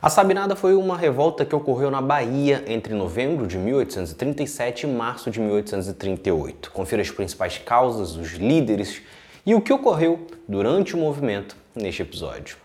A 0.00 0.08
Sabinada 0.08 0.54
foi 0.54 0.76
uma 0.76 0.96
revolta 0.96 1.44
que 1.44 1.56
ocorreu 1.56 1.90
na 1.90 2.00
Bahia 2.00 2.62
entre 2.68 2.94
novembro 2.94 3.48
de 3.48 3.58
1837 3.58 4.84
e 4.84 4.86
março 4.86 5.28
de 5.28 5.40
1838. 5.40 6.70
Confira 6.70 7.02
as 7.02 7.10
principais 7.10 7.58
causas, 7.58 8.14
os 8.14 8.34
líderes 8.34 9.02
e 9.44 9.56
o 9.56 9.60
que 9.60 9.72
ocorreu 9.72 10.24
durante 10.46 10.94
o 10.94 10.98
movimento 10.98 11.56
neste 11.74 12.02
episódio. 12.02 12.56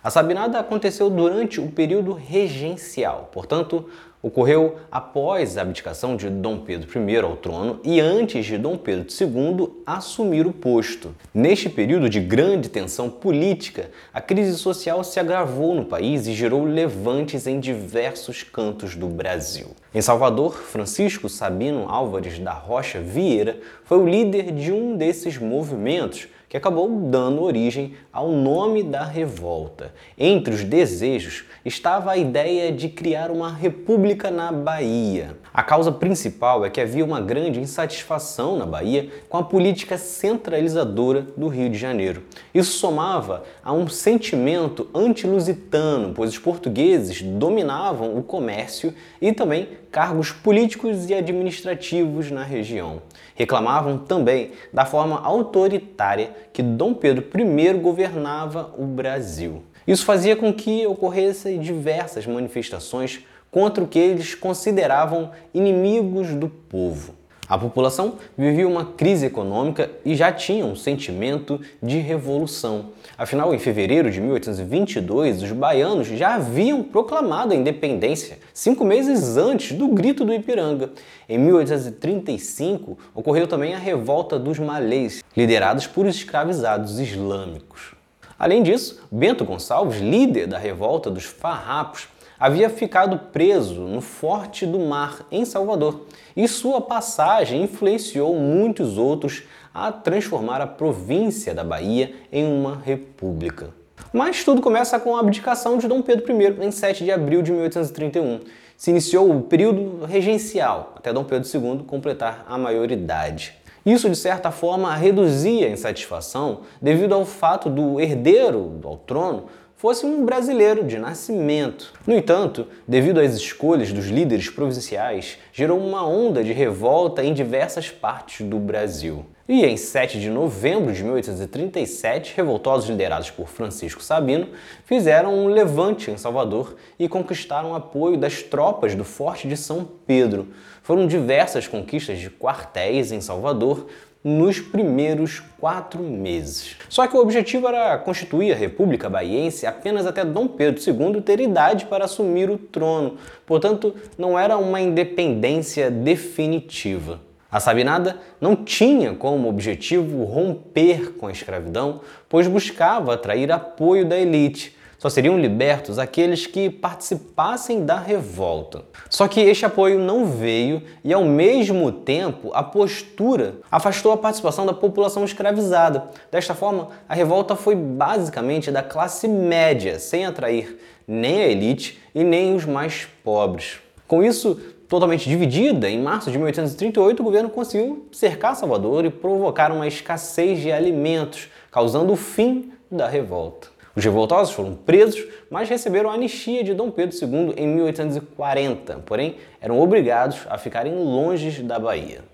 A 0.00 0.10
Sabinada 0.10 0.60
aconteceu 0.60 1.10
durante 1.10 1.60
o 1.60 1.72
período 1.72 2.12
regencial, 2.12 3.28
portanto, 3.32 3.88
ocorreu 4.22 4.76
após 4.92 5.58
a 5.58 5.62
abdicação 5.62 6.16
de 6.16 6.30
Dom 6.30 6.60
Pedro 6.60 6.88
I 7.10 7.16
ao 7.16 7.36
trono 7.36 7.80
e 7.82 8.00
antes 8.00 8.46
de 8.46 8.56
Dom 8.56 8.76
Pedro 8.76 9.08
II 9.12 9.79
assumir 9.96 10.46
o 10.46 10.52
posto. 10.52 11.14
Neste 11.32 11.68
período 11.68 12.08
de 12.08 12.20
grande 12.20 12.68
tensão 12.68 13.10
política, 13.10 13.90
a 14.12 14.20
crise 14.20 14.56
social 14.58 15.02
se 15.02 15.18
agravou 15.18 15.74
no 15.74 15.84
país 15.84 16.26
e 16.26 16.32
gerou 16.32 16.64
levantes 16.64 17.46
em 17.46 17.58
diversos 17.58 18.42
cantos 18.42 18.94
do 18.94 19.06
Brasil. 19.06 19.68
Em 19.94 20.00
Salvador, 20.00 20.54
Francisco 20.54 21.28
Sabino 21.28 21.88
Álvares 21.88 22.38
da 22.38 22.52
Rocha 22.52 23.00
Vieira 23.00 23.58
foi 23.84 23.98
o 23.98 24.06
líder 24.06 24.52
de 24.52 24.72
um 24.72 24.96
desses 24.96 25.38
movimentos 25.38 26.28
que 26.50 26.56
acabou 26.56 26.90
dando 27.08 27.44
origem 27.44 27.94
ao 28.12 28.32
nome 28.32 28.82
da 28.82 29.04
revolta. 29.04 29.94
Entre 30.18 30.52
os 30.52 30.64
desejos 30.64 31.44
estava 31.64 32.10
a 32.10 32.16
ideia 32.16 32.72
de 32.72 32.88
criar 32.88 33.30
uma 33.30 33.52
república 33.52 34.32
na 34.32 34.50
Bahia. 34.50 35.36
A 35.54 35.62
causa 35.62 35.92
principal 35.92 36.64
é 36.64 36.70
que 36.70 36.80
havia 36.80 37.04
uma 37.04 37.20
grande 37.20 37.60
insatisfação 37.60 38.58
na 38.58 38.66
Bahia 38.66 39.08
com 39.28 39.36
a 39.36 39.44
política 39.44 39.79
centralizadora 39.98 41.26
do 41.36 41.48
Rio 41.48 41.70
de 41.70 41.78
Janeiro. 41.78 42.22
Isso 42.54 42.78
somava 42.78 43.44
a 43.62 43.72
um 43.72 43.88
sentimento 43.88 44.88
anti-lusitano, 44.94 46.12
pois 46.14 46.30
os 46.30 46.38
portugueses 46.38 47.22
dominavam 47.22 48.16
o 48.16 48.22
comércio 48.22 48.94
e 49.20 49.32
também 49.32 49.68
cargos 49.90 50.32
políticos 50.32 51.08
e 51.08 51.14
administrativos 51.14 52.30
na 52.30 52.42
região. 52.42 53.02
Reclamavam 53.34 53.98
também 53.98 54.52
da 54.72 54.84
forma 54.84 55.20
autoritária 55.20 56.30
que 56.52 56.62
Dom 56.62 56.94
Pedro 56.94 57.24
I 57.34 57.72
governava 57.74 58.74
o 58.76 58.84
Brasil. 58.84 59.62
Isso 59.86 60.04
fazia 60.04 60.36
com 60.36 60.52
que 60.52 60.86
ocorressem 60.86 61.58
diversas 61.58 62.26
manifestações 62.26 63.20
contra 63.50 63.82
o 63.82 63.86
que 63.86 63.98
eles 63.98 64.34
consideravam 64.34 65.30
inimigos 65.52 66.34
do 66.34 66.48
povo. 66.48 67.19
A 67.50 67.58
população 67.58 68.14
vivia 68.38 68.68
uma 68.68 68.84
crise 68.84 69.26
econômica 69.26 69.90
e 70.04 70.14
já 70.14 70.30
tinha 70.30 70.64
um 70.64 70.76
sentimento 70.76 71.60
de 71.82 71.98
revolução. 71.98 72.90
Afinal, 73.18 73.52
em 73.52 73.58
fevereiro 73.58 74.08
de 74.08 74.20
1822, 74.20 75.42
os 75.42 75.50
baianos 75.50 76.06
já 76.06 76.36
haviam 76.36 76.80
proclamado 76.80 77.52
a 77.52 77.56
independência, 77.56 78.38
cinco 78.54 78.84
meses 78.84 79.36
antes 79.36 79.76
do 79.76 79.88
Grito 79.88 80.24
do 80.24 80.32
Ipiranga. 80.32 80.90
Em 81.28 81.38
1835, 81.38 82.96
ocorreu 83.12 83.48
também 83.48 83.74
a 83.74 83.78
Revolta 83.78 84.38
dos 84.38 84.60
Malês, 84.60 85.24
liderados 85.36 85.88
por 85.88 86.06
escravizados 86.06 87.00
islâmicos. 87.00 87.96
Além 88.38 88.62
disso, 88.62 89.02
Bento 89.10 89.44
Gonçalves, 89.44 90.00
líder 90.00 90.46
da 90.46 90.56
revolta 90.56 91.10
dos 91.10 91.24
farrapos, 91.24 92.06
havia 92.40 92.70
ficado 92.70 93.18
preso 93.30 93.82
no 93.82 94.00
Forte 94.00 94.64
do 94.64 94.80
Mar, 94.80 95.26
em 95.30 95.44
Salvador, 95.44 96.06
e 96.34 96.48
sua 96.48 96.80
passagem 96.80 97.62
influenciou 97.62 98.34
muitos 98.34 98.96
outros 98.96 99.42
a 99.74 99.92
transformar 99.92 100.62
a 100.62 100.66
província 100.66 101.54
da 101.54 101.62
Bahia 101.62 102.14
em 102.32 102.50
uma 102.50 102.76
república. 102.76 103.68
Mas 104.12 104.42
tudo 104.42 104.62
começa 104.62 104.98
com 104.98 105.14
a 105.14 105.20
abdicação 105.20 105.76
de 105.76 105.86
Dom 105.86 106.00
Pedro 106.00 106.24
I 106.32 106.66
em 106.66 106.70
7 106.70 107.04
de 107.04 107.12
abril 107.12 107.42
de 107.42 107.52
1831. 107.52 108.40
Se 108.76 108.90
iniciou 108.90 109.30
o 109.30 109.42
período 109.42 110.06
regencial, 110.06 110.94
até 110.96 111.12
Dom 111.12 111.22
Pedro 111.22 111.46
II 111.46 111.84
completar 111.86 112.46
a 112.48 112.56
maioridade. 112.56 113.54
Isso, 113.84 114.10
de 114.10 114.16
certa 114.16 114.50
forma, 114.50 114.94
reduzia 114.94 115.66
a 115.66 115.70
insatisfação 115.70 116.60
devido 116.80 117.14
ao 117.14 117.24
fato 117.24 117.70
do 117.70 118.00
herdeiro 118.00 118.80
ao 118.84 118.96
trono 118.96 119.44
fosse 119.80 120.04
um 120.04 120.26
brasileiro 120.26 120.84
de 120.84 120.98
nascimento. 120.98 121.94
No 122.06 122.14
entanto, 122.14 122.66
devido 122.86 123.18
às 123.18 123.34
escolhas 123.34 123.90
dos 123.90 124.08
líderes 124.08 124.50
provinciais, 124.50 125.38
gerou 125.54 125.78
uma 125.78 126.06
onda 126.06 126.44
de 126.44 126.52
revolta 126.52 127.24
em 127.24 127.32
diversas 127.32 127.88
partes 127.88 128.46
do 128.46 128.58
Brasil. 128.58 129.24
E 129.48 129.64
em 129.64 129.78
7 129.78 130.20
de 130.20 130.28
novembro 130.28 130.92
de 130.92 131.02
1837, 131.02 132.34
revoltosos 132.36 132.90
liderados 132.90 133.30
por 133.30 133.48
Francisco 133.48 134.04
Sabino 134.04 134.48
fizeram 134.84 135.34
um 135.34 135.48
levante 135.48 136.10
em 136.10 136.18
Salvador 136.18 136.76
e 136.98 137.08
conquistaram 137.08 137.74
apoio 137.74 138.18
das 138.18 138.42
tropas 138.42 138.94
do 138.94 139.02
Forte 139.02 139.48
de 139.48 139.56
São 139.56 139.88
Pedro. 140.06 140.48
Foram 140.82 141.06
diversas 141.06 141.66
conquistas 141.66 142.18
de 142.18 142.28
quartéis 142.28 143.12
em 143.12 143.22
Salvador, 143.22 143.86
nos 144.22 144.60
primeiros 144.60 145.42
quatro 145.58 146.02
meses. 146.02 146.76
Só 146.88 147.06
que 147.06 147.16
o 147.16 147.20
objetivo 147.20 147.66
era 147.66 147.96
constituir 147.98 148.52
a 148.52 148.56
República 148.56 149.08
Baiense 149.08 149.66
apenas 149.66 150.06
até 150.06 150.24
Dom 150.24 150.46
Pedro 150.46 150.80
II 150.80 151.22
ter 151.22 151.40
idade 151.40 151.86
para 151.86 152.04
assumir 152.04 152.50
o 152.50 152.58
trono, 152.58 153.16
portanto, 153.46 153.94
não 154.18 154.38
era 154.38 154.58
uma 154.58 154.80
independência 154.80 155.90
definitiva. 155.90 157.20
A 157.50 157.58
Sabinada 157.58 158.18
não 158.40 158.54
tinha 158.54 159.12
como 159.14 159.48
objetivo 159.48 160.22
romper 160.22 161.14
com 161.14 161.26
a 161.26 161.32
escravidão, 161.32 162.00
pois 162.28 162.46
buscava 162.46 163.14
atrair 163.14 163.50
apoio 163.50 164.06
da 164.06 164.16
elite 164.16 164.76
só 165.00 165.08
seriam 165.08 165.38
libertos 165.38 165.98
aqueles 165.98 166.46
que 166.46 166.68
participassem 166.68 167.86
da 167.86 167.98
revolta. 167.98 168.84
Só 169.08 169.26
que 169.26 169.40
este 169.40 169.64
apoio 169.64 169.98
não 169.98 170.26
veio 170.26 170.82
e, 171.02 171.10
ao 171.10 171.24
mesmo 171.24 171.90
tempo, 171.90 172.50
a 172.52 172.62
postura 172.62 173.54
afastou 173.72 174.12
a 174.12 174.18
participação 174.18 174.66
da 174.66 174.74
população 174.74 175.24
escravizada. 175.24 176.08
Desta 176.30 176.54
forma, 176.54 176.90
a 177.08 177.14
revolta 177.14 177.56
foi 177.56 177.74
basicamente 177.74 178.70
da 178.70 178.82
classe 178.82 179.26
média, 179.26 179.98
sem 179.98 180.26
atrair 180.26 180.78
nem 181.08 181.40
a 181.40 181.48
elite 181.48 181.98
e 182.14 182.22
nem 182.22 182.54
os 182.54 182.66
mais 182.66 183.08
pobres. 183.24 183.78
Com 184.06 184.22
isso, 184.22 184.60
totalmente 184.86 185.26
dividida, 185.26 185.88
em 185.88 185.98
março 185.98 186.30
de 186.30 186.36
1838 186.36 187.20
o 187.20 187.24
governo 187.24 187.48
conseguiu 187.48 188.06
cercar 188.12 188.54
Salvador 188.54 189.06
e 189.06 189.10
provocar 189.10 189.72
uma 189.72 189.88
escassez 189.88 190.60
de 190.60 190.70
alimentos, 190.70 191.48
causando 191.70 192.12
o 192.12 192.16
fim 192.16 192.70
da 192.90 193.08
revolta. 193.08 193.79
Os 194.00 194.04
revoltosos 194.04 194.54
foram 194.54 194.74
presos, 194.74 195.22
mas 195.50 195.68
receberam 195.68 196.08
a 196.08 196.14
anistia 196.14 196.64
de 196.64 196.72
Dom 196.72 196.90
Pedro 196.90 197.14
II 197.14 197.52
em 197.54 197.68
1840, 197.68 199.00
porém 199.00 199.36
eram 199.60 199.78
obrigados 199.78 200.38
a 200.48 200.56
ficarem 200.56 200.94
longe 200.94 201.62
da 201.62 201.78
Bahia. 201.78 202.24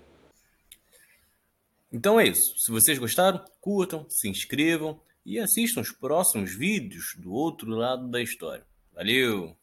Então 1.91 2.17
é 2.17 2.25
isso. 2.25 2.57
Se 2.57 2.71
vocês 2.71 2.97
gostaram, 2.97 3.43
curtam, 3.59 4.05
se 4.07 4.29
inscrevam 4.29 4.97
e 5.25 5.37
assistam 5.39 5.81
os 5.81 5.91
próximos 5.91 6.55
vídeos 6.55 7.17
do 7.17 7.33
outro 7.33 7.69
lado 7.69 8.07
da 8.07 8.21
história. 8.21 8.63
Valeu! 8.95 9.53